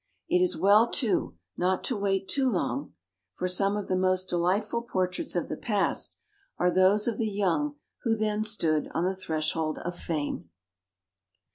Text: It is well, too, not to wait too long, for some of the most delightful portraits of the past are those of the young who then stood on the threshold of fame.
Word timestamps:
It 0.27 0.41
is 0.41 0.57
well, 0.57 0.89
too, 0.89 1.35
not 1.57 1.83
to 1.83 1.95
wait 1.95 2.27
too 2.27 2.49
long, 2.49 2.95
for 3.35 3.47
some 3.47 3.77
of 3.77 3.87
the 3.87 3.95
most 3.95 4.29
delightful 4.29 4.81
portraits 4.81 5.35
of 5.35 5.47
the 5.47 5.55
past 5.55 6.17
are 6.57 6.71
those 6.71 7.07
of 7.07 7.19
the 7.19 7.29
young 7.29 7.75
who 8.01 8.15
then 8.17 8.43
stood 8.43 8.89
on 8.95 9.05
the 9.05 9.15
threshold 9.15 9.77
of 9.77 9.95
fame. 9.95 10.49